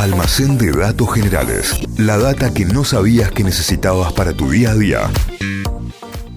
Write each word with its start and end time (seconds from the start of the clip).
Almacén 0.00 0.56
de 0.56 0.72
datos 0.72 1.12
generales. 1.12 1.78
La 1.98 2.16
data 2.16 2.54
que 2.54 2.64
no 2.64 2.84
sabías 2.84 3.30
que 3.32 3.44
necesitabas 3.44 4.14
para 4.14 4.32
tu 4.32 4.50
día 4.50 4.70
a 4.70 4.74
día. 4.74 5.10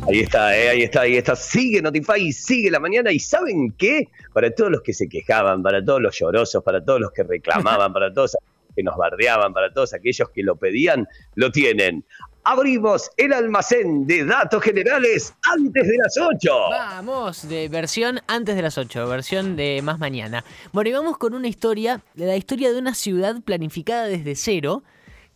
Ahí 0.05 0.20
está, 0.20 0.53
eh, 0.58 0.67
ahí 0.67 0.82
está, 0.82 1.01
ahí 1.03 1.16
está. 1.16 1.33
Sigue 1.33 1.81
Notify, 1.81 2.29
sigue 2.33 2.69
la 2.69 2.81
mañana. 2.81 3.13
¿Y 3.13 3.19
saben 3.19 3.73
qué? 3.77 4.09
Para 4.33 4.53
todos 4.53 4.69
los 4.69 4.81
que 4.81 4.91
se 4.91 5.07
quejaban, 5.07 5.63
para 5.63 5.81
todos 5.81 6.01
los 6.01 6.19
llorosos, 6.19 6.61
para 6.61 6.83
todos 6.83 6.99
los 6.99 7.13
que 7.13 7.23
reclamaban, 7.23 7.93
para 7.93 8.13
todos 8.13 8.36
que 8.76 8.84
nos 8.84 8.98
bardeaban, 8.98 9.54
para 9.54 9.73
todos 9.73 9.93
aquellos 9.93 10.27
que 10.32 10.43
lo 10.43 10.57
pedían, 10.57 11.07
lo 11.36 11.50
tienen. 11.50 12.04
Abrimos 12.46 13.10
el 13.16 13.32
almacén 13.32 14.05
de 14.05 14.25
datos 14.25 14.62
generales 14.62 15.34
antes 15.50 15.88
de 15.88 15.98
las 15.98 16.18
8. 16.18 16.52
Vamos, 16.71 17.48
de 17.48 17.70
versión 17.70 18.20
antes 18.28 18.57
de 18.57 18.62
las 18.62 18.78
8, 18.78 19.07
versión 19.07 19.55
de 19.55 19.80
más 19.82 19.98
mañana. 19.98 20.43
Bueno, 20.74 20.89
y 20.89 20.93
vamos 20.93 21.18
con 21.18 21.36
una 21.36 21.48
historia, 21.48 22.02
la 22.16 22.36
historia 22.36 22.74
de 22.74 22.79
una 22.79 22.96
ciudad 22.96 23.42
planificada 23.43 24.07
desde 24.07 24.36
cero, 24.36 24.83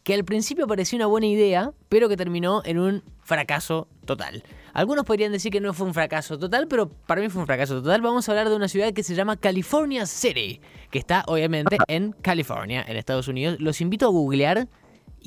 que 0.03 0.13
al 0.15 0.25
principio 0.25 0.67
parecía 0.67 0.97
una 0.97 1.05
buena 1.05 1.27
idea, 1.27 1.71
pero 1.87 2.09
que 2.09 2.17
terminó 2.17 2.61
en 2.65 2.77
un 2.77 3.03
fracaso 3.23 3.87
total. 4.03 4.43
Algunos 4.73 5.05
podrían 5.05 5.31
decir 5.31 5.49
que 5.49 5.61
no 5.61 5.73
fue 5.73 5.87
un 5.87 5.93
fracaso 5.93 6.37
total, 6.37 6.67
pero 6.67 6.89
para 6.89 7.21
mí 7.21 7.29
fue 7.29 7.39
un 7.39 7.47
fracaso 7.47 7.81
total. 7.81 8.01
Vamos 8.01 8.27
a 8.27 8.33
hablar 8.33 8.49
de 8.49 8.55
una 8.57 8.67
ciudad 8.67 8.91
que 8.91 9.03
se 9.03 9.15
llama 9.15 9.37
California 9.37 10.05
City, 10.05 10.59
que 10.91 10.99
está 10.99 11.23
obviamente 11.27 11.77
en 11.87 12.11
California, 12.21 12.83
en 12.85 12.97
Estados 12.97 13.29
Unidos. 13.29 13.61
Los 13.61 13.79
invito 13.79 14.07
a 14.07 14.09
googlear 14.09 14.67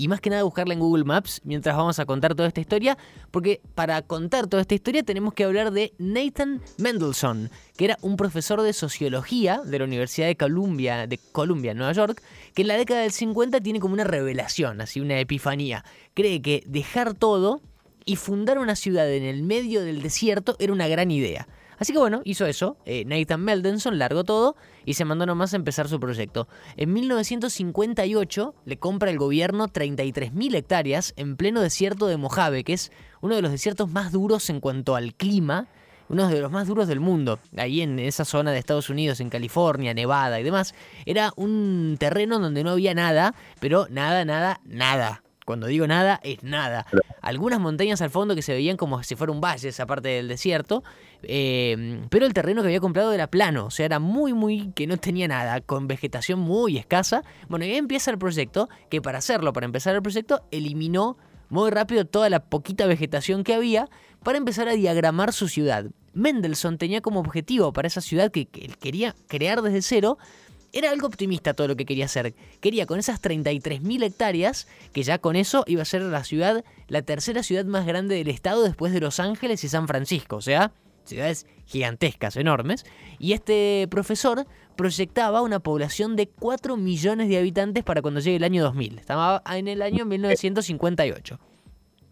y 0.00 0.08
más 0.08 0.22
que 0.22 0.30
nada 0.30 0.44
buscarla 0.44 0.72
en 0.72 0.80
Google 0.80 1.04
Maps 1.04 1.42
mientras 1.44 1.76
vamos 1.76 1.98
a 1.98 2.06
contar 2.06 2.34
toda 2.34 2.48
esta 2.48 2.62
historia, 2.62 2.96
porque 3.30 3.60
para 3.74 4.00
contar 4.00 4.46
toda 4.46 4.62
esta 4.62 4.74
historia 4.74 5.02
tenemos 5.02 5.34
que 5.34 5.44
hablar 5.44 5.72
de 5.72 5.92
Nathan 5.98 6.62
Mendelssohn, 6.78 7.50
que 7.76 7.84
era 7.84 7.98
un 8.00 8.16
profesor 8.16 8.62
de 8.62 8.72
sociología 8.72 9.60
de 9.62 9.78
la 9.78 9.84
Universidad 9.84 10.26
de 10.26 10.38
Columbia, 10.38 11.06
de 11.06 11.18
Columbia, 11.32 11.74
Nueva 11.74 11.92
York, 11.92 12.22
que 12.54 12.62
en 12.62 12.68
la 12.68 12.78
década 12.78 13.02
del 13.02 13.12
50 13.12 13.60
tiene 13.60 13.78
como 13.78 13.92
una 13.92 14.04
revelación, 14.04 14.80
así 14.80 15.00
una 15.00 15.20
epifanía. 15.20 15.84
Cree 16.14 16.40
que 16.40 16.62
dejar 16.66 17.12
todo 17.12 17.60
y 18.06 18.16
fundar 18.16 18.58
una 18.58 18.76
ciudad 18.76 19.12
en 19.12 19.24
el 19.24 19.42
medio 19.42 19.84
del 19.84 20.00
desierto 20.00 20.56
era 20.60 20.72
una 20.72 20.88
gran 20.88 21.10
idea. 21.10 21.46
Así 21.80 21.94
que 21.94 21.98
bueno, 21.98 22.20
hizo 22.24 22.46
eso. 22.46 22.76
Eh, 22.84 23.04
Nathan 23.06 23.42
Meldenson 23.42 23.98
largó 23.98 24.22
todo 24.22 24.54
y 24.84 24.94
se 24.94 25.06
mandó 25.06 25.24
nomás 25.24 25.54
a 25.54 25.56
empezar 25.56 25.88
su 25.88 25.98
proyecto. 25.98 26.46
En 26.76 26.92
1958 26.92 28.54
le 28.66 28.78
compra 28.78 29.10
el 29.10 29.18
gobierno 29.18 29.66
33.000 29.66 30.54
hectáreas 30.54 31.14
en 31.16 31.36
pleno 31.36 31.62
desierto 31.62 32.06
de 32.06 32.18
Mojave, 32.18 32.64
que 32.64 32.74
es 32.74 32.92
uno 33.22 33.34
de 33.34 33.42
los 33.42 33.50
desiertos 33.50 33.90
más 33.90 34.12
duros 34.12 34.50
en 34.50 34.60
cuanto 34.60 34.94
al 34.94 35.14
clima 35.14 35.68
uno 36.10 36.26
de 36.26 36.40
los 36.40 36.50
más 36.50 36.66
duros 36.66 36.88
del 36.88 36.98
mundo, 36.98 37.38
ahí 37.56 37.82
en 37.82 38.00
esa 38.00 38.24
zona 38.24 38.50
de 38.50 38.58
Estados 38.58 38.90
Unidos, 38.90 39.20
en 39.20 39.30
California, 39.30 39.94
Nevada 39.94 40.40
y 40.40 40.42
demás, 40.42 40.74
era 41.06 41.32
un 41.36 41.96
terreno 42.00 42.40
donde 42.40 42.64
no 42.64 42.70
había 42.70 42.94
nada, 42.94 43.32
pero 43.60 43.86
nada, 43.90 44.24
nada, 44.24 44.60
nada. 44.64 45.22
Cuando 45.50 45.66
digo 45.66 45.88
nada, 45.88 46.20
es 46.22 46.44
nada. 46.44 46.86
Algunas 47.22 47.58
montañas 47.58 48.00
al 48.02 48.10
fondo 48.10 48.36
que 48.36 48.42
se 48.42 48.52
veían 48.52 48.76
como 48.76 49.02
si 49.02 49.16
fuera 49.16 49.32
un 49.32 49.40
valle, 49.40 49.70
esa 49.70 49.84
parte 49.84 50.06
del 50.06 50.28
desierto. 50.28 50.84
Eh, 51.24 52.06
pero 52.08 52.24
el 52.24 52.32
terreno 52.32 52.62
que 52.62 52.68
había 52.68 52.78
comprado 52.78 53.12
era 53.12 53.26
plano, 53.26 53.66
o 53.66 53.70
sea, 53.72 53.84
era 53.84 53.98
muy, 53.98 54.32
muy, 54.32 54.70
que 54.76 54.86
no 54.86 54.96
tenía 54.96 55.26
nada, 55.26 55.60
con 55.60 55.88
vegetación 55.88 56.38
muy 56.38 56.78
escasa. 56.78 57.24
Bueno, 57.48 57.64
y 57.64 57.72
ahí 57.72 57.78
empieza 57.78 58.12
el 58.12 58.18
proyecto, 58.18 58.68
que 58.90 59.02
para 59.02 59.18
hacerlo, 59.18 59.52
para 59.52 59.66
empezar 59.66 59.96
el 59.96 60.02
proyecto, 60.02 60.44
eliminó 60.52 61.16
muy 61.48 61.72
rápido 61.72 62.04
toda 62.04 62.30
la 62.30 62.44
poquita 62.44 62.86
vegetación 62.86 63.42
que 63.42 63.52
había 63.52 63.88
para 64.22 64.38
empezar 64.38 64.68
a 64.68 64.74
diagramar 64.74 65.32
su 65.32 65.48
ciudad. 65.48 65.86
Mendelssohn 66.14 66.78
tenía 66.78 67.00
como 67.00 67.18
objetivo 67.18 67.72
para 67.72 67.88
esa 67.88 68.00
ciudad 68.00 68.30
que, 68.30 68.46
que 68.46 68.64
él 68.64 68.78
quería 68.78 69.16
crear 69.26 69.62
desde 69.62 69.82
cero 69.82 70.16
era 70.72 70.90
algo 70.90 71.06
optimista 71.06 71.54
todo 71.54 71.68
lo 71.68 71.76
que 71.76 71.84
quería 71.84 72.04
hacer. 72.04 72.34
Quería 72.60 72.86
con 72.86 72.98
esas 72.98 73.20
33.000 73.20 74.04
hectáreas, 74.04 74.68
que 74.92 75.02
ya 75.02 75.18
con 75.18 75.36
eso 75.36 75.64
iba 75.66 75.82
a 75.82 75.84
ser 75.84 76.02
la 76.02 76.24
ciudad, 76.24 76.64
la 76.88 77.02
tercera 77.02 77.42
ciudad 77.42 77.64
más 77.64 77.86
grande 77.86 78.16
del 78.16 78.28
estado 78.28 78.62
después 78.62 78.92
de 78.92 79.00
Los 79.00 79.20
Ángeles 79.20 79.64
y 79.64 79.68
San 79.68 79.88
Francisco, 79.88 80.36
o 80.36 80.40
sea, 80.40 80.72
ciudades 81.04 81.46
gigantescas, 81.66 82.36
enormes. 82.36 82.84
Y 83.18 83.32
este 83.32 83.86
profesor 83.90 84.46
proyectaba 84.76 85.42
una 85.42 85.60
población 85.60 86.16
de 86.16 86.28
4 86.28 86.76
millones 86.76 87.28
de 87.28 87.38
habitantes 87.38 87.84
para 87.84 88.02
cuando 88.02 88.20
llegue 88.20 88.36
el 88.36 88.44
año 88.44 88.62
2000. 88.62 88.98
Estaba 88.98 89.42
en 89.54 89.68
el 89.68 89.82
año 89.82 90.04
1958. 90.04 91.38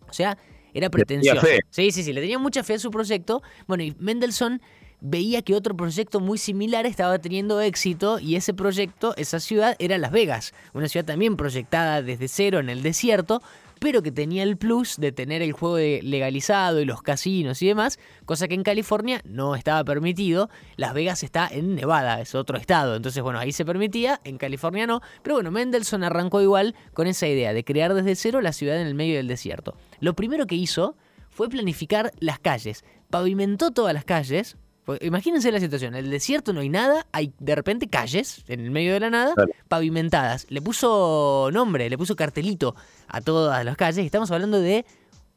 O 0.08 0.12
sea, 0.12 0.38
era 0.74 0.90
pretencioso. 0.90 1.46
Sí, 1.70 1.90
sí, 1.92 2.02
sí, 2.02 2.12
le 2.12 2.20
tenía 2.20 2.38
mucha 2.38 2.62
fe 2.62 2.74
a 2.74 2.78
su 2.78 2.90
proyecto. 2.90 3.42
Bueno, 3.66 3.84
y 3.84 3.94
Mendelssohn 3.98 4.60
veía 5.00 5.42
que 5.42 5.54
otro 5.54 5.76
proyecto 5.76 6.20
muy 6.20 6.38
similar 6.38 6.86
estaba 6.86 7.18
teniendo 7.18 7.60
éxito 7.60 8.18
y 8.18 8.36
ese 8.36 8.54
proyecto, 8.54 9.14
esa 9.16 9.40
ciudad, 9.40 9.76
era 9.78 9.98
Las 9.98 10.12
Vegas, 10.12 10.52
una 10.74 10.88
ciudad 10.88 11.06
también 11.06 11.36
proyectada 11.36 12.02
desde 12.02 12.28
cero 12.28 12.58
en 12.58 12.68
el 12.68 12.82
desierto, 12.82 13.42
pero 13.78 14.02
que 14.02 14.10
tenía 14.10 14.42
el 14.42 14.56
plus 14.56 14.96
de 14.96 15.12
tener 15.12 15.40
el 15.40 15.52
juego 15.52 15.78
legalizado 15.78 16.80
y 16.80 16.84
los 16.84 17.02
casinos 17.02 17.62
y 17.62 17.68
demás, 17.68 17.98
cosa 18.24 18.48
que 18.48 18.54
en 18.54 18.64
California 18.64 19.20
no 19.24 19.54
estaba 19.54 19.84
permitido. 19.84 20.50
Las 20.76 20.94
Vegas 20.94 21.22
está 21.22 21.48
en 21.48 21.76
Nevada, 21.76 22.20
es 22.20 22.34
otro 22.34 22.58
estado, 22.58 22.96
entonces 22.96 23.22
bueno, 23.22 23.38
ahí 23.38 23.52
se 23.52 23.64
permitía, 23.64 24.20
en 24.24 24.38
California 24.38 24.86
no, 24.86 25.00
pero 25.22 25.36
bueno, 25.36 25.50
Mendelssohn 25.50 26.02
arrancó 26.02 26.42
igual 26.42 26.74
con 26.92 27.06
esa 27.06 27.28
idea 27.28 27.52
de 27.52 27.64
crear 27.64 27.94
desde 27.94 28.16
cero 28.16 28.40
la 28.40 28.52
ciudad 28.52 28.80
en 28.80 28.86
el 28.86 28.94
medio 28.94 29.16
del 29.16 29.28
desierto. 29.28 29.76
Lo 30.00 30.14
primero 30.14 30.46
que 30.46 30.56
hizo 30.56 30.96
fue 31.30 31.48
planificar 31.48 32.10
las 32.18 32.40
calles, 32.40 32.84
pavimentó 33.10 33.70
todas 33.70 33.94
las 33.94 34.04
calles, 34.04 34.56
pues, 34.88 35.02
imagínense 35.02 35.52
la 35.52 35.60
situación, 35.60 35.94
en 35.94 36.06
el 36.06 36.10
desierto 36.10 36.54
no 36.54 36.60
hay 36.60 36.70
nada, 36.70 37.06
hay 37.12 37.34
de 37.40 37.54
repente 37.54 37.88
calles 37.88 38.42
en 38.48 38.60
el 38.60 38.70
medio 38.70 38.94
de 38.94 39.00
la 39.00 39.10
nada, 39.10 39.34
pavimentadas. 39.68 40.46
Le 40.48 40.62
puso 40.62 41.50
nombre, 41.52 41.90
le 41.90 41.98
puso 41.98 42.16
cartelito 42.16 42.74
a 43.06 43.20
todas 43.20 43.62
las 43.66 43.76
calles, 43.76 44.06
estamos 44.06 44.30
hablando 44.30 44.58
de 44.58 44.86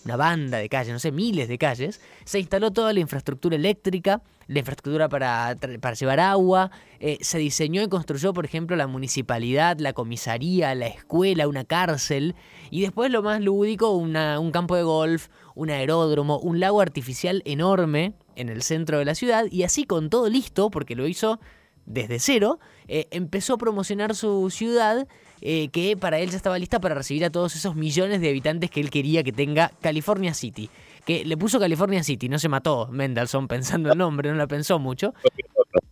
una 0.06 0.16
banda 0.16 0.58
de 0.58 0.70
calles, 0.70 0.94
no 0.94 1.00
sé, 1.00 1.12
miles 1.12 1.50
de 1.50 1.58
calles. 1.58 2.00
Se 2.24 2.40
instaló 2.40 2.72
toda 2.72 2.94
la 2.94 3.02
infraestructura 3.02 3.58
eléctrica, 3.58 4.22
la 4.48 4.60
infraestructura 4.60 5.10
para, 5.10 5.58
para 5.82 5.96
llevar 5.96 6.22
agua, 6.22 6.72
eh, 7.02 7.18
se 7.20 7.38
diseñó 7.38 7.82
y 7.82 7.90
construyó, 7.90 8.32
por 8.32 8.46
ejemplo, 8.46 8.78
la 8.78 8.88
municipalidad, 8.88 9.80
la 9.80 9.92
comisaría, 9.92 10.74
la 10.76 10.88
escuela, 10.88 11.50
una 11.50 11.66
cárcel, 11.66 12.36
y 12.70 12.84
después 12.84 13.12
lo 13.12 13.22
más 13.22 13.42
lúdico, 13.42 13.92
un 13.92 14.52
campo 14.54 14.78
de 14.78 14.84
golf, 14.84 15.28
un 15.56 15.72
aeródromo, 15.72 16.40
un 16.40 16.62
lago 16.62 16.80
artificial 16.80 17.42
enorme 17.44 18.14
en 18.36 18.50
el 18.50 18.62
centro 18.62 19.00
de 19.00 19.06
la 19.06 19.16
ciudad 19.16 19.46
y 19.50 19.64
así 19.64 19.86
con 19.86 20.10
todo 20.10 20.30
listo, 20.30 20.70
porque 20.70 20.96
lo 20.96 21.08
hizo 21.08 21.40
desde 21.86 22.20
cero, 22.20 22.60
eh, 22.88 23.08
empezó 23.12 23.56
a 23.56 23.58
promocionar 23.58 24.16
su 24.16 24.50
ciudad 24.50 25.08
eh, 25.42 25.70
que 25.70 25.98
para 25.98 26.20
él 26.20 26.30
ya 26.30 26.38
estaba 26.38 26.60
lista 26.60 26.80
para 26.80 26.94
recibir 26.94 27.26
a 27.26 27.32
todos 27.32 27.56
esos 27.56 27.76
millones 27.76 28.22
de 28.22 28.30
habitantes 28.30 28.70
que 28.70 28.80
él 28.80 28.92
quería 28.92 29.24
que 29.24 29.32
tenga 29.32 29.72
California 29.82 30.34
City. 30.34 30.70
Que 31.06 31.26
le 31.26 31.36
puso 31.36 31.60
California 31.60 32.04
City, 32.04 32.30
no 32.30 32.38
se 32.38 32.48
mató 32.48 32.88
Mendelssohn 32.92 33.48
pensando 33.50 33.92
el 33.92 33.98
nombre, 33.98 34.30
no 34.30 34.36
la 34.36 34.48
pensó 34.48 34.78
mucho. 34.78 35.14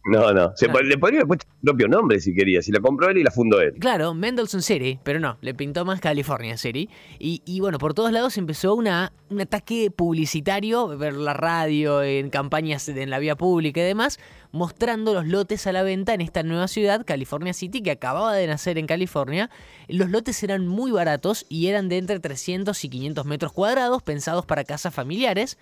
No, 0.09 0.33
no. 0.33 0.53
Le 0.83 0.97
podría 0.97 1.19
haber 1.19 1.27
puesto 1.27 1.47
su 1.47 1.65
propio 1.65 1.87
nombre 1.87 2.19
si 2.19 2.33
quería. 2.33 2.61
Si 2.61 2.71
la 2.71 2.79
compró 2.79 3.09
él 3.09 3.17
y 3.17 3.23
la 3.23 3.31
fundó 3.31 3.61
él. 3.61 3.73
Claro, 3.79 4.13
Mendelssohn 4.13 4.61
City, 4.61 4.99
pero 5.03 5.19
no, 5.19 5.37
le 5.41 5.53
pintó 5.53 5.85
más 5.85 6.01
California 6.01 6.57
City. 6.57 6.89
Y, 7.19 7.41
y 7.45 7.59
bueno, 7.59 7.77
por 7.77 7.93
todos 7.93 8.11
lados 8.11 8.37
empezó 8.37 8.75
una, 8.75 9.13
un 9.29 9.41
ataque 9.41 9.91
publicitario, 9.91 10.97
ver 10.97 11.13
la 11.13 11.33
radio, 11.33 12.01
en 12.01 12.29
campañas 12.29 12.89
en 12.89 13.09
la 13.09 13.19
vía 13.19 13.35
pública 13.35 13.81
y 13.81 13.83
demás, 13.83 14.19
mostrando 14.51 15.13
los 15.13 15.27
lotes 15.27 15.67
a 15.67 15.71
la 15.71 15.83
venta 15.83 16.13
en 16.13 16.21
esta 16.21 16.41
nueva 16.43 16.67
ciudad, 16.67 17.05
California 17.05 17.53
City, 17.53 17.81
que 17.81 17.91
acababa 17.91 18.33
de 18.33 18.47
nacer 18.47 18.77
en 18.77 18.87
California. 18.87 19.49
Los 19.87 20.09
lotes 20.09 20.41
eran 20.43 20.67
muy 20.67 20.91
baratos 20.91 21.45
y 21.49 21.67
eran 21.67 21.87
de 21.87 21.97
entre 21.99 22.19
300 22.19 22.83
y 22.83 22.89
500 22.89 23.25
metros 23.25 23.53
cuadrados, 23.53 24.01
pensados 24.01 24.45
para 24.45 24.63
casas 24.63 24.93
familiares, 24.93 25.57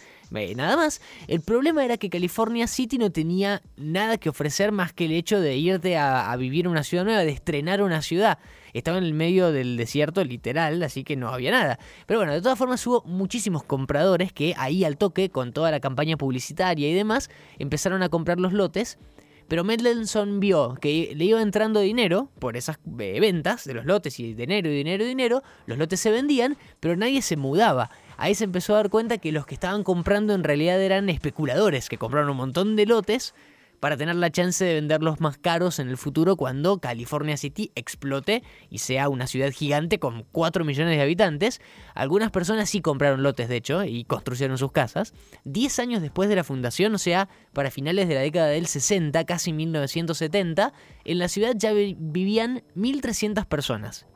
nada 0.55 0.77
más. 0.77 1.01
El 1.27 1.41
problema 1.41 1.83
era 1.83 1.97
que 1.97 2.09
California 2.09 2.67
City 2.67 2.97
no 2.97 3.11
tenía 3.11 3.61
nada 3.75 4.17
que 4.17 4.29
ofrecer 4.29 4.36
más 4.71 4.93
que 4.93 5.05
el 5.05 5.11
hecho 5.11 5.39
de 5.39 5.55
irte 5.55 5.97
a, 5.97 6.31
a 6.31 6.35
vivir 6.35 6.67
una 6.67 6.83
ciudad 6.83 7.05
nueva, 7.05 7.23
de 7.23 7.31
estrenar 7.31 7.81
una 7.81 8.01
ciudad 8.01 8.39
estaba 8.77 8.97
en 8.97 9.03
el 9.03 9.13
medio 9.13 9.51
del 9.51 9.77
desierto 9.77 10.23
literal, 10.23 10.81
así 10.83 11.03
que 11.03 11.15
no 11.15 11.29
había 11.29 11.51
nada. 11.51 11.79
Pero 12.05 12.19
bueno, 12.19 12.33
de 12.33 12.41
todas 12.41 12.57
formas 12.57 12.85
hubo 12.85 13.03
muchísimos 13.05 13.63
compradores 13.63 14.31
que 14.31 14.53
ahí 14.57 14.83
al 14.83 14.97
toque, 14.97 15.29
con 15.29 15.53
toda 15.53 15.71
la 15.71 15.79
campaña 15.79 16.17
publicitaria 16.17 16.89
y 16.89 16.93
demás, 16.93 17.29
empezaron 17.59 18.03
a 18.03 18.09
comprar 18.09 18.39
los 18.39 18.53
lotes. 18.53 18.97
Pero 19.47 19.63
Mendelssohn 19.63 20.41
vio 20.41 20.75
que 20.75 21.13
le 21.15 21.23
iba 21.23 21.41
entrando 21.41 21.79
dinero 21.79 22.29
por 22.37 22.57
esas 22.57 22.79
eh, 22.99 23.17
ventas 23.21 23.63
de 23.63 23.75
los 23.75 23.85
lotes 23.85 24.19
y 24.19 24.33
dinero 24.33 24.69
y 24.69 24.75
dinero 24.75 25.05
y 25.05 25.07
dinero. 25.07 25.41
Los 25.65 25.77
lotes 25.77 26.01
se 26.01 26.11
vendían, 26.11 26.57
pero 26.81 26.97
nadie 26.97 27.21
se 27.21 27.37
mudaba. 27.37 27.89
Ahí 28.17 28.35
se 28.35 28.43
empezó 28.43 28.73
a 28.73 28.77
dar 28.77 28.89
cuenta 28.89 29.19
que 29.19 29.31
los 29.31 29.45
que 29.45 29.53
estaban 29.53 29.83
comprando 29.83 30.33
en 30.33 30.43
realidad 30.43 30.81
eran 30.81 31.07
especuladores, 31.07 31.87
que 31.87 31.97
compraron 31.97 32.29
un 32.29 32.37
montón 32.37 32.75
de 32.75 32.87
lotes 32.87 33.33
para 33.79 33.97
tener 33.97 34.15
la 34.15 34.31
chance 34.31 34.63
de 34.63 34.75
venderlos 34.75 35.21
más 35.21 35.37
caros 35.37 35.79
en 35.79 35.89
el 35.89 35.97
futuro 35.97 36.35
cuando 36.35 36.79
California 36.79 37.37
City 37.37 37.71
explote 37.75 38.43
y 38.69 38.79
sea 38.79 39.09
una 39.09 39.27
ciudad 39.27 39.51
gigante 39.51 39.99
con 39.99 40.25
4 40.31 40.65
millones 40.65 40.97
de 40.97 41.03
habitantes. 41.03 41.61
Algunas 41.93 42.31
personas 42.31 42.69
sí 42.69 42.81
compraron 42.81 43.23
lotes, 43.23 43.49
de 43.49 43.57
hecho, 43.57 43.83
y 43.83 44.03
construyeron 44.03 44.57
sus 44.57 44.71
casas. 44.71 45.13
10 45.45 45.79
años 45.79 46.01
después 46.01 46.29
de 46.29 46.35
la 46.35 46.43
fundación, 46.43 46.95
o 46.95 46.97
sea, 46.97 47.29
para 47.53 47.71
finales 47.71 48.07
de 48.07 48.15
la 48.15 48.21
década 48.21 48.47
del 48.47 48.67
60, 48.67 49.23
casi 49.25 49.53
1970, 49.53 50.73
en 51.05 51.19
la 51.19 51.27
ciudad 51.27 51.53
ya 51.55 51.73
vivían 51.73 52.63
1.300 52.75 53.45
personas. 53.45 54.07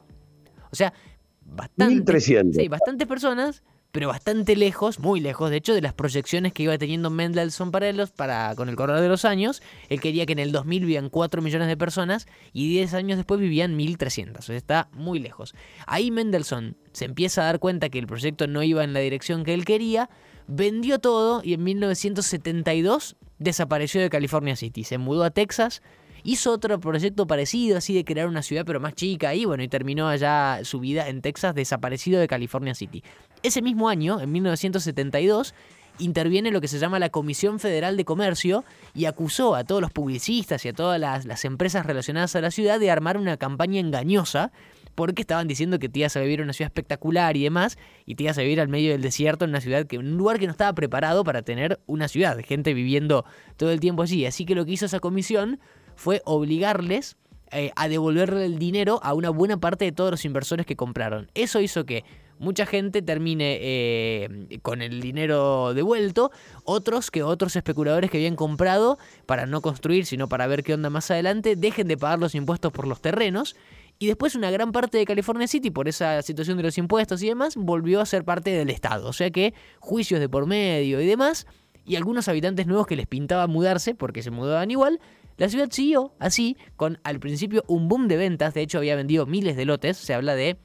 O 0.72 0.76
sea, 0.76 0.94
bastante, 1.42 2.20
sí, 2.22 2.68
bastantes 2.68 3.08
personas 3.08 3.64
pero 3.92 4.08
bastante 4.08 4.56
lejos, 4.56 5.00
muy 5.00 5.20
lejos, 5.20 5.50
de 5.50 5.58
hecho, 5.58 5.74
de 5.74 5.82
las 5.82 5.94
proyecciones 5.94 6.54
que 6.54 6.64
iba 6.64 6.78
teniendo 6.78 7.10
Mendelssohn 7.10 7.72
para, 7.72 7.92
para 8.16 8.56
con 8.56 8.70
el 8.70 8.76
correr 8.76 9.02
de 9.02 9.08
los 9.08 9.26
años. 9.26 9.62
Él 9.90 10.00
quería 10.00 10.26
que 10.26 10.34
en 10.34 10.40
el 10.40 10.52
2000 10.52 10.82
vivían 10.82 11.10
4 11.10 11.42
millones 11.42 11.68
de 11.68 11.78
personas 11.78 12.28
y 12.54 12.70
10 12.70 12.94
años 12.94 13.18
después 13.18 13.40
vivían 13.40 13.78
1.300, 13.78 14.40
o 14.40 14.42
sea, 14.42 14.56
está 14.56 14.90
muy 14.94 15.20
lejos. 15.20 15.54
Ahí 15.86 16.12
Mendelssohn 16.12 16.78
se 16.94 17.06
empieza 17.06 17.42
a 17.42 17.46
dar 17.46 17.60
cuenta 17.60 17.90
que 17.90 18.00
el 18.00 18.08
proyecto 18.08 18.48
no 18.48 18.64
iba 18.64 18.84
en 18.84 18.94
la 18.94 19.00
dirección 19.00 19.44
que 19.44 19.54
él 19.54 19.66
quería, 19.66 20.10
vendió 20.48 21.00
todo 21.00 21.42
y 21.44 21.54
en 21.54 21.64
1972 21.64 23.16
desapareció 23.40 24.02
de 24.02 24.10
California 24.10 24.56
City, 24.56 24.84
se 24.84 24.98
mudó 24.98 25.24
a 25.24 25.32
Texas, 25.32 25.82
Hizo 26.24 26.52
otro 26.52 26.80
proyecto 26.80 27.28
parecido, 27.28 27.78
así 27.78 27.94
de 27.94 28.06
crear 28.06 28.28
una 28.28 28.42
ciudad 28.42 28.64
pero 28.66 28.80
más 28.80 28.94
chica 28.94 29.34
y 29.34 29.46
bueno, 29.46 29.64
y 29.64 29.68
terminó 29.68 30.08
allá 30.08 30.60
su 30.64 30.80
vida 30.80 31.08
en 31.08 31.22
Texas, 31.22 31.56
desaparecido 31.56 32.20
de 32.20 32.28
California 32.28 32.76
City. 32.76 33.04
Ese 33.44 33.62
mismo 33.62 33.90
año, 33.90 34.20
en 34.22 34.32
1972, 34.32 35.54
interviene 36.00 36.52
lo 36.52 36.62
que 36.62 36.68
se 36.68 36.80
llama 36.80 37.00
la 37.00 37.10
Comisión 37.10 37.60
Federal 37.60 37.98
de 37.98 38.06
Comercio 38.06 38.64
y 38.94 39.06
acusó 39.06 39.56
a 39.56 39.64
todos 39.64 39.82
los 39.82 39.92
publicistas 39.92 40.66
y 40.66 40.70
a 40.70 40.74
todas 40.74 41.00
las, 41.00 41.46
empresas 41.46 41.86
relacionadas 41.86 42.36
a 42.36 42.42
la 42.42 42.52
ciudad 42.52 42.80
de 42.80 42.92
armar 42.92 43.18
una 43.18 43.38
campaña 43.38 43.80
engañosa 43.80 44.52
porque 44.96 45.22
estaban 45.22 45.48
diciendo 45.48 45.80
que 45.80 45.90
te 45.90 46.00
ibas 46.00 46.16
a 46.18 46.20
vivir 46.20 46.40
en 46.40 46.46
una 46.46 46.54
ciudad 46.54 46.68
espectacular 46.68 47.38
y 47.38 47.44
demás, 47.44 47.78
y 48.06 48.16
te 48.16 48.24
ibas 48.24 48.38
a 48.38 48.42
vivir 48.42 48.60
al 48.60 48.68
medio 48.68 48.92
del 48.92 49.02
desierto 49.02 49.46
en 49.46 49.52
una 49.52 49.62
ciudad 49.62 49.88
que, 49.88 49.98
un 49.98 50.18
lugar 50.18 50.38
que 50.38 50.48
no 50.48 50.52
estaba 50.52 50.74
preparado 50.74 51.24
para 51.24 51.44
tener 51.44 51.80
una 51.86 52.10
ciudad, 52.10 52.38
gente 52.44 52.74
viviendo 52.74 53.24
todo 53.56 53.72
el 53.72 53.80
tiempo 53.80 54.04
allí. 54.04 54.26
Así 54.26 54.46
que 54.46 54.54
lo 54.54 54.66
que 54.66 54.74
hizo 54.74 54.86
esa 54.86 55.00
comisión 55.00 55.62
fue 55.96 56.22
obligarles 56.26 57.18
eh, 57.52 57.72
a 57.76 57.90
devolverle 57.90 58.46
el 58.46 58.60
dinero 58.60 59.00
a 59.04 59.14
una 59.14 59.30
buena 59.30 59.58
parte 59.58 59.86
de 59.86 59.92
todos 59.92 60.12
los 60.12 60.24
inversores 60.24 60.66
que 60.66 60.76
compraron. 60.76 61.30
Eso 61.34 61.60
hizo 61.60 61.86
que 61.86 62.06
mucha 62.40 62.66
gente 62.66 63.02
termine 63.02 63.60
eh, 63.62 64.60
con 64.62 64.82
el 64.82 65.00
dinero 65.00 65.74
devuelto, 65.74 66.32
otros 66.64 67.12
que 67.12 67.24
otros 67.24 67.56
especuladores 67.56 68.10
que 68.10 68.18
habían 68.18 68.36
comprado 68.36 68.98
para 69.26 69.46
no 69.46 69.62
construir, 69.62 70.06
sino 70.06 70.28
para 70.28 70.48
ver 70.48 70.64
qué 70.64 70.74
onda 70.74 70.90
más 70.90 71.12
adelante, 71.12 71.56
dejen 71.56 71.88
de 71.88 71.98
pagar 71.98 72.20
los 72.20 72.36
impuestos 72.36 72.72
por 72.72 72.88
los 72.88 73.02
terrenos. 73.02 73.56
Y 74.00 74.08
después 74.08 74.34
una 74.34 74.50
gran 74.50 74.72
parte 74.72 74.98
de 74.98 75.06
California 75.06 75.48
City, 75.48 75.70
por 75.70 75.88
esa 75.88 76.24
situación 76.24 76.58
de 76.58 76.64
los 76.64 76.78
impuestos 76.80 77.22
y 77.22 77.28
demás, 77.28 77.56
volvió 77.56 78.02
a 78.02 78.06
ser 78.08 78.24
parte 78.24 78.50
del 78.50 78.72
Estado. 78.72 79.08
O 79.08 79.14
sea 79.14 79.30
que 79.30 79.54
juicios 79.80 80.20
de 80.20 80.28
por 80.28 80.48
medio 80.48 81.00
y 81.00 81.06
demás, 81.06 81.46
y 81.86 81.98
algunos 81.98 82.28
habitantes 82.28 82.66
nuevos 82.66 82.88
que 82.88 82.96
les 82.96 83.06
pintaba 83.06 83.46
mudarse, 83.46 83.94
porque 83.94 84.24
se 84.24 84.32
mudaban 84.32 84.72
igual, 84.72 85.00
la 85.42 85.50
ciudad 85.50 85.70
siguió 85.72 86.14
así, 86.20 86.56
con 86.76 87.00
al 87.04 87.20
principio 87.20 87.64
un 87.68 87.88
boom 87.88 88.08
de 88.08 88.16
ventas, 88.16 88.54
de 88.54 88.62
hecho 88.62 88.78
había 88.78 88.96
vendido 88.96 89.26
miles 89.26 89.58
de 89.58 89.66
lotes, 89.66 89.98
se 89.98 90.14
habla 90.14 90.36
de 90.36 90.60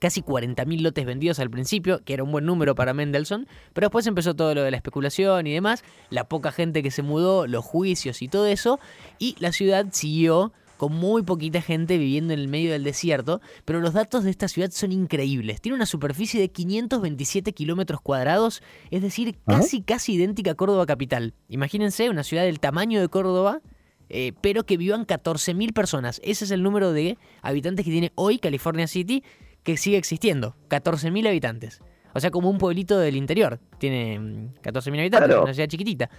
casi 0.00 0.20
40.000 0.20 0.80
lotes 0.80 1.06
vendidos 1.06 1.38
al 1.38 1.48
principio, 1.48 2.02
que 2.04 2.14
era 2.14 2.24
un 2.24 2.32
buen 2.32 2.44
número 2.44 2.74
para 2.74 2.92
Mendelssohn, 2.92 3.46
pero 3.72 3.84
después 3.86 4.08
empezó 4.08 4.34
todo 4.34 4.52
lo 4.52 4.64
de 4.64 4.72
la 4.72 4.78
especulación 4.78 5.46
y 5.46 5.52
demás, 5.52 5.84
la 6.08 6.24
poca 6.28 6.50
gente 6.50 6.82
que 6.82 6.90
se 6.90 7.02
mudó, 7.02 7.46
los 7.46 7.64
juicios 7.64 8.20
y 8.20 8.26
todo 8.26 8.46
eso, 8.46 8.80
y 9.20 9.36
la 9.38 9.52
ciudad 9.52 9.86
siguió 9.92 10.52
con 10.76 10.92
muy 10.92 11.22
poquita 11.22 11.62
gente 11.62 11.96
viviendo 11.96 12.32
en 12.32 12.40
el 12.40 12.48
medio 12.48 12.72
del 12.72 12.82
desierto, 12.82 13.40
pero 13.64 13.78
los 13.78 13.92
datos 13.92 14.24
de 14.24 14.30
esta 14.30 14.48
ciudad 14.48 14.72
son 14.72 14.90
increíbles. 14.90 15.60
Tiene 15.60 15.76
una 15.76 15.86
superficie 15.86 16.40
de 16.40 16.50
527 16.50 17.52
kilómetros 17.52 18.00
cuadrados, 18.00 18.60
es 18.90 19.02
decir, 19.02 19.38
casi 19.46 19.82
casi 19.82 20.14
idéntica 20.14 20.50
a 20.50 20.54
Córdoba 20.56 20.84
capital. 20.86 21.34
Imagínense 21.48 22.10
una 22.10 22.24
ciudad 22.24 22.42
del 22.42 22.58
tamaño 22.58 23.00
de 23.00 23.08
Córdoba, 23.08 23.60
eh, 24.10 24.32
pero 24.40 24.64
que 24.64 24.76
vivan 24.76 25.06
14.000 25.06 25.72
personas. 25.72 26.20
Ese 26.24 26.44
es 26.44 26.50
el 26.50 26.62
número 26.62 26.92
de 26.92 27.16
habitantes 27.42 27.84
que 27.84 27.90
tiene 27.90 28.12
hoy 28.16 28.38
California 28.38 28.86
City, 28.86 29.22
que 29.62 29.76
sigue 29.76 29.96
existiendo. 29.96 30.56
14.000 30.68 31.28
habitantes. 31.28 31.80
O 32.12 32.20
sea, 32.20 32.30
como 32.30 32.50
un 32.50 32.58
pueblito 32.58 32.98
del 32.98 33.16
interior. 33.16 33.60
Tiene 33.78 34.18
14.000 34.62 34.90
mm, 34.90 34.98
habitantes, 34.98 35.36
una 35.36 35.54
ciudad 35.54 35.68
chiquitita. 35.68 36.10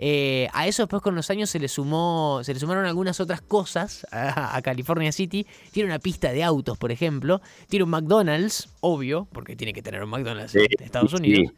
Eh, 0.00 0.48
a 0.52 0.68
eso 0.68 0.82
después 0.82 1.02
con 1.02 1.16
los 1.16 1.28
años 1.28 1.50
se 1.50 1.58
le 1.58 1.66
sumó, 1.66 2.40
se 2.44 2.54
le 2.54 2.60
sumaron 2.60 2.86
algunas 2.86 3.18
otras 3.18 3.40
cosas 3.40 4.06
a, 4.12 4.60
California 4.62 5.10
City. 5.10 5.46
Tiene 5.72 5.88
una 5.88 5.98
pista 5.98 6.30
de 6.30 6.44
autos, 6.44 6.78
por 6.78 6.92
ejemplo. 6.92 7.40
Tiene 7.68 7.84
un 7.84 7.90
McDonald's, 7.90 8.68
obvio, 8.80 9.26
porque 9.32 9.56
tiene 9.56 9.72
que 9.72 9.82
tener 9.82 10.02
un 10.02 10.10
McDonald's 10.10 10.54
en 10.54 10.66
Estados 10.78 11.14
Unidos. 11.14 11.52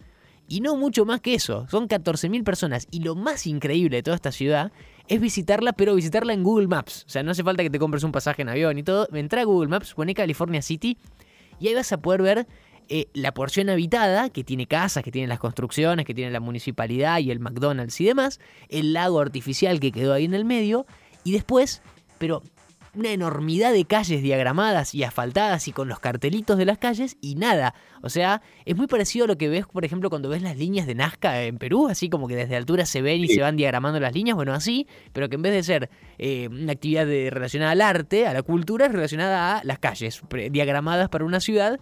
Y 0.48 0.60
no 0.62 0.74
mucho 0.76 1.04
más 1.04 1.20
que 1.20 1.34
eso. 1.34 1.68
Son 1.68 1.88
14.000 1.88 2.42
personas. 2.42 2.88
Y 2.90 3.00
lo 3.00 3.14
más 3.14 3.46
increíble 3.46 3.98
de 3.98 4.02
toda 4.02 4.16
esta 4.16 4.32
ciudad 4.32 4.72
es 5.10 5.20
visitarla, 5.20 5.72
pero 5.72 5.96
visitarla 5.96 6.32
en 6.32 6.44
Google 6.44 6.68
Maps. 6.68 7.04
O 7.04 7.10
sea, 7.10 7.24
no 7.24 7.32
hace 7.32 7.42
falta 7.42 7.64
que 7.64 7.68
te 7.68 7.80
compres 7.80 8.04
un 8.04 8.12
pasaje 8.12 8.42
en 8.42 8.48
avión 8.48 8.78
y 8.78 8.84
todo. 8.84 9.08
Entra 9.12 9.42
a 9.42 9.44
Google 9.44 9.68
Maps, 9.68 9.92
pone 9.92 10.14
California 10.14 10.62
City 10.62 10.96
y 11.58 11.66
ahí 11.66 11.74
vas 11.74 11.92
a 11.92 12.00
poder 12.00 12.22
ver 12.22 12.46
eh, 12.88 13.06
la 13.12 13.34
porción 13.34 13.68
habitada, 13.70 14.30
que 14.30 14.44
tiene 14.44 14.66
casas, 14.66 15.02
que 15.02 15.10
tiene 15.10 15.26
las 15.26 15.40
construcciones, 15.40 16.06
que 16.06 16.14
tiene 16.14 16.30
la 16.30 16.38
municipalidad 16.38 17.18
y 17.18 17.32
el 17.32 17.40
McDonald's 17.40 18.00
y 18.00 18.04
demás, 18.04 18.38
el 18.68 18.92
lago 18.92 19.18
artificial 19.18 19.80
que 19.80 19.90
quedó 19.90 20.12
ahí 20.14 20.26
en 20.26 20.34
el 20.34 20.44
medio, 20.44 20.86
y 21.24 21.32
después, 21.32 21.82
pero 22.18 22.42
una 22.94 23.10
enormidad 23.10 23.72
de 23.72 23.84
calles 23.84 24.22
diagramadas 24.22 24.94
y 24.94 25.04
asfaltadas 25.04 25.68
y 25.68 25.72
con 25.72 25.88
los 25.88 26.00
cartelitos 26.00 26.58
de 26.58 26.64
las 26.64 26.78
calles 26.78 27.16
y 27.20 27.36
nada. 27.36 27.74
O 28.02 28.08
sea, 28.08 28.42
es 28.64 28.76
muy 28.76 28.86
parecido 28.86 29.24
a 29.26 29.28
lo 29.28 29.38
que 29.38 29.48
ves, 29.48 29.66
por 29.66 29.84
ejemplo, 29.84 30.10
cuando 30.10 30.28
ves 30.28 30.42
las 30.42 30.56
líneas 30.56 30.86
de 30.86 30.94
Nazca 30.94 31.42
en 31.42 31.58
Perú, 31.58 31.88
así 31.88 32.08
como 32.08 32.26
que 32.26 32.36
desde 32.36 32.56
altura 32.56 32.86
se 32.86 33.02
ven 33.02 33.22
y 33.22 33.28
se 33.28 33.40
van 33.40 33.56
diagramando 33.56 34.00
las 34.00 34.14
líneas, 34.14 34.36
bueno, 34.36 34.52
así, 34.52 34.86
pero 35.12 35.28
que 35.28 35.36
en 35.36 35.42
vez 35.42 35.52
de 35.52 35.62
ser 35.62 35.90
eh, 36.18 36.48
una 36.48 36.72
actividad 36.72 37.06
relacionada 37.06 37.72
al 37.72 37.80
arte, 37.80 38.26
a 38.26 38.32
la 38.32 38.42
cultura, 38.42 38.86
es 38.86 38.92
relacionada 38.92 39.58
a 39.58 39.64
las 39.64 39.78
calles, 39.78 40.22
diagramadas 40.50 41.08
para 41.08 41.24
una 41.24 41.40
ciudad 41.40 41.78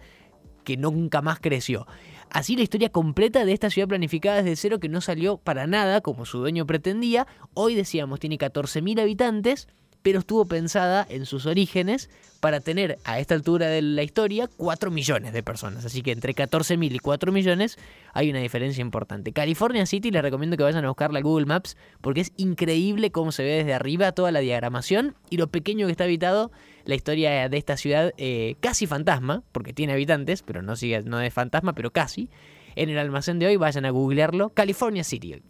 que 0.64 0.76
nunca 0.76 1.22
más 1.22 1.40
creció. 1.40 1.86
Así 2.30 2.56
la 2.56 2.62
historia 2.62 2.90
completa 2.90 3.46
de 3.46 3.52
esta 3.52 3.70
ciudad 3.70 3.88
planificada 3.88 4.42
desde 4.42 4.56
cero 4.56 4.80
que 4.80 4.90
no 4.90 5.00
salió 5.00 5.38
para 5.38 5.66
nada 5.66 6.02
como 6.02 6.26
su 6.26 6.38
dueño 6.38 6.66
pretendía. 6.66 7.26
Hoy 7.54 7.74
decíamos 7.74 8.20
tiene 8.20 8.36
14.000 8.36 9.00
habitantes 9.00 9.68
pero 10.02 10.20
estuvo 10.20 10.46
pensada 10.46 11.06
en 11.08 11.26
sus 11.26 11.46
orígenes 11.46 12.08
para 12.40 12.60
tener 12.60 12.98
a 13.04 13.18
esta 13.18 13.34
altura 13.34 13.66
de 13.66 13.82
la 13.82 14.02
historia 14.02 14.48
4 14.56 14.90
millones 14.90 15.32
de 15.32 15.42
personas. 15.42 15.84
Así 15.84 16.02
que 16.02 16.12
entre 16.12 16.34
14.000 16.34 16.94
y 16.94 16.98
4 16.98 17.32
millones 17.32 17.78
hay 18.12 18.30
una 18.30 18.38
diferencia 18.38 18.80
importante. 18.80 19.32
California 19.32 19.86
City 19.86 20.10
les 20.10 20.22
recomiendo 20.22 20.56
que 20.56 20.62
vayan 20.62 20.84
a 20.84 20.88
buscarla 20.88 21.18
a 21.18 21.22
Google 21.22 21.46
Maps 21.46 21.76
porque 22.00 22.20
es 22.20 22.32
increíble 22.36 23.10
cómo 23.10 23.32
se 23.32 23.42
ve 23.42 23.50
desde 23.50 23.74
arriba 23.74 24.12
toda 24.12 24.30
la 24.30 24.40
diagramación 24.40 25.16
y 25.30 25.36
lo 25.36 25.48
pequeño 25.48 25.86
que 25.86 25.92
está 25.92 26.04
habitado. 26.04 26.50
La 26.84 26.94
historia 26.94 27.48
de 27.48 27.56
esta 27.58 27.76
ciudad 27.76 28.14
eh, 28.16 28.56
casi 28.60 28.86
fantasma, 28.86 29.42
porque 29.52 29.74
tiene 29.74 29.92
habitantes, 29.92 30.42
pero 30.42 30.62
no, 30.62 30.74
no 31.04 31.20
es 31.20 31.34
fantasma, 31.34 31.74
pero 31.74 31.90
casi. 31.90 32.30
En 32.76 32.88
el 32.88 32.98
almacén 32.98 33.38
de 33.38 33.46
hoy 33.46 33.56
vayan 33.56 33.84
a 33.84 33.90
googlearlo. 33.90 34.50
California 34.50 35.04
City. 35.04 35.42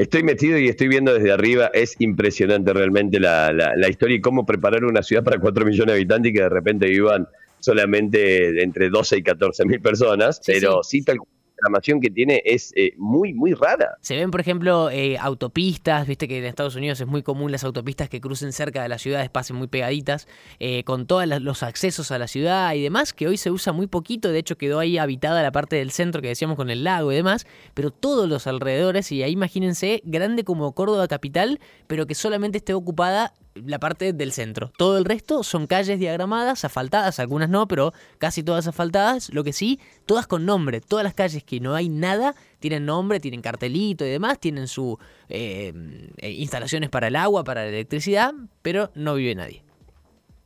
Estoy 0.00 0.22
metido 0.22 0.58
y 0.58 0.66
estoy 0.66 0.88
viendo 0.88 1.12
desde 1.12 1.30
arriba, 1.30 1.70
es 1.74 1.94
impresionante 1.98 2.72
realmente 2.72 3.20
la, 3.20 3.52
la, 3.52 3.88
historia 3.90 4.16
y 4.16 4.20
cómo 4.22 4.46
preparar 4.46 4.82
una 4.82 5.02
ciudad 5.02 5.22
para 5.22 5.38
4 5.38 5.66
millones 5.66 5.88
de 5.88 5.92
habitantes 5.92 6.30
y 6.30 6.34
que 6.36 6.40
de 6.40 6.48
repente 6.48 6.86
vivan 6.86 7.28
solamente 7.58 8.62
entre 8.62 8.88
12 8.88 9.18
y 9.18 9.22
14 9.22 9.66
mil 9.66 9.78
personas, 9.82 10.40
pero 10.46 10.82
sí, 10.82 11.02
tal 11.02 11.18
programación 11.60 12.00
que 12.00 12.10
tiene 12.10 12.42
es 12.44 12.72
eh, 12.76 12.92
muy, 12.96 13.32
muy 13.34 13.54
rara. 13.54 13.96
Se 14.00 14.16
ven, 14.16 14.30
por 14.30 14.40
ejemplo, 14.40 14.90
eh, 14.90 15.18
autopistas, 15.18 16.06
viste 16.06 16.26
que 16.28 16.38
en 16.38 16.44
Estados 16.44 16.76
Unidos 16.76 17.00
es 17.00 17.06
muy 17.06 17.22
común 17.22 17.52
las 17.52 17.64
autopistas 17.64 18.08
que 18.08 18.20
crucen 18.20 18.52
cerca 18.52 18.82
de 18.82 18.88
las 18.88 19.02
ciudades, 19.02 19.30
pasen 19.30 19.56
muy 19.56 19.68
pegaditas, 19.68 20.26
eh, 20.58 20.84
con 20.84 21.06
todos 21.06 21.26
los 21.26 21.62
accesos 21.62 22.10
a 22.10 22.18
la 22.18 22.26
ciudad 22.26 22.74
y 22.74 22.82
demás, 22.82 23.12
que 23.12 23.28
hoy 23.28 23.36
se 23.36 23.50
usa 23.50 23.72
muy 23.72 23.86
poquito, 23.86 24.32
de 24.32 24.38
hecho 24.38 24.56
quedó 24.56 24.78
ahí 24.78 24.98
habitada 24.98 25.42
la 25.42 25.52
parte 25.52 25.76
del 25.76 25.90
centro 25.90 26.22
que 26.22 26.28
decíamos 26.28 26.56
con 26.56 26.70
el 26.70 26.84
lago 26.84 27.12
y 27.12 27.16
demás, 27.16 27.46
pero 27.74 27.90
todos 27.90 28.28
los 28.28 28.46
alrededores, 28.46 29.12
y 29.12 29.22
ahí 29.22 29.32
imagínense, 29.32 30.02
grande 30.04 30.44
como 30.44 30.72
Córdoba 30.74 31.08
capital, 31.08 31.60
pero 31.86 32.06
que 32.06 32.14
solamente 32.14 32.58
esté 32.58 32.74
ocupada 32.74 33.34
la 33.54 33.78
parte 33.78 34.12
del 34.12 34.32
centro. 34.32 34.72
Todo 34.76 34.98
el 34.98 35.04
resto 35.04 35.42
son 35.42 35.66
calles 35.66 35.98
diagramadas, 35.98 36.64
asfaltadas, 36.64 37.18
algunas 37.18 37.48
no, 37.48 37.66
pero 37.66 37.92
casi 38.18 38.42
todas 38.42 38.66
asfaltadas. 38.66 39.32
Lo 39.32 39.44
que 39.44 39.52
sí, 39.52 39.80
todas 40.06 40.26
con 40.26 40.46
nombre. 40.46 40.80
Todas 40.80 41.04
las 41.04 41.14
calles 41.14 41.44
que 41.44 41.60
no 41.60 41.74
hay 41.74 41.88
nada 41.88 42.34
tienen 42.58 42.86
nombre, 42.86 43.20
tienen 43.20 43.42
cartelito 43.42 44.04
y 44.04 44.10
demás, 44.10 44.38
tienen 44.38 44.68
sus 44.68 44.96
eh, 45.28 45.72
eh, 46.18 46.30
instalaciones 46.30 46.90
para 46.90 47.08
el 47.08 47.16
agua, 47.16 47.44
para 47.44 47.62
la 47.62 47.68
electricidad, 47.68 48.32
pero 48.62 48.90
no 48.94 49.14
vive 49.14 49.34
nadie. 49.34 49.62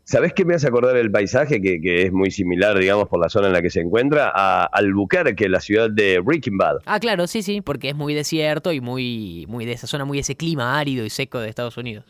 ¿Sabés 0.06 0.34
qué 0.34 0.44
me 0.44 0.54
hace 0.54 0.68
acordar 0.68 0.98
el 0.98 1.10
paisaje? 1.10 1.62
Que, 1.62 2.02
es 2.02 2.12
muy 2.12 2.30
similar, 2.30 2.78
digamos, 2.78 3.08
por 3.08 3.18
la 3.18 3.30
zona 3.30 3.46
en 3.46 3.54
la 3.54 3.62
que 3.62 3.70
se 3.70 3.80
encuentra, 3.80 4.30
a 4.34 4.64
Albuquerque, 4.64 5.48
la 5.48 5.60
ciudad 5.60 5.88
de 5.88 6.18
Breaking 6.18 6.58
Bad. 6.58 6.76
Ah, 6.84 7.00
claro, 7.00 7.26
sí, 7.26 7.42
sí, 7.42 7.62
porque 7.62 7.88
es 7.88 7.94
muy 7.94 8.12
desierto 8.12 8.70
y 8.74 8.82
muy, 8.82 9.46
muy 9.48 9.64
de 9.64 9.72
esa 9.72 9.86
zona, 9.86 10.04
muy 10.04 10.18
ese 10.18 10.36
clima 10.36 10.78
árido 10.78 11.06
y 11.06 11.10
seco 11.10 11.40
de 11.40 11.48
Estados 11.48 11.78
Unidos 11.78 12.04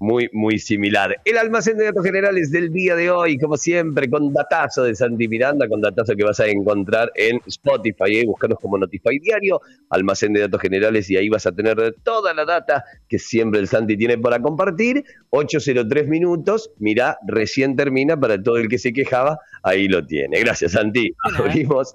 muy, 0.00 0.28
muy 0.32 0.58
similar. 0.58 1.14
El 1.24 1.38
almacén 1.38 1.76
de 1.76 1.84
datos 1.84 2.04
generales 2.04 2.50
del 2.50 2.72
día 2.72 2.96
de 2.96 3.10
hoy, 3.10 3.38
como 3.38 3.56
siempre, 3.56 4.08
con 4.08 4.32
datazo 4.32 4.82
de 4.84 4.94
Santi 4.94 5.28
Miranda, 5.28 5.68
con 5.68 5.80
datazo 5.80 6.16
que 6.16 6.24
vas 6.24 6.40
a 6.40 6.46
encontrar 6.46 7.12
en 7.14 7.40
Spotify, 7.46 8.18
¿eh? 8.18 8.26
buscarnos 8.26 8.58
como 8.58 8.78
Notify 8.78 9.18
Diario, 9.18 9.60
almacén 9.90 10.32
de 10.32 10.40
datos 10.40 10.60
generales, 10.60 11.08
y 11.10 11.16
ahí 11.16 11.28
vas 11.28 11.46
a 11.46 11.52
tener 11.52 11.94
toda 12.02 12.32
la 12.34 12.44
data 12.44 12.82
que 13.08 13.18
siempre 13.18 13.60
el 13.60 13.68
Santi 13.68 13.96
tiene 13.96 14.16
para 14.18 14.40
compartir. 14.40 15.04
803 15.30 16.08
minutos, 16.08 16.70
mira, 16.78 17.18
recién 17.26 17.76
termina 17.76 18.18
para 18.18 18.42
todo 18.42 18.56
el 18.56 18.68
que 18.68 18.78
se 18.78 18.92
quejaba, 18.92 19.38
ahí 19.62 19.86
lo 19.86 20.04
tiene. 20.06 20.40
Gracias, 20.40 20.72
Santi. 20.72 21.12
Abrimos 21.36 21.94